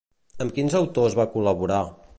[0.45, 1.83] Amb quins autors va col·laborar?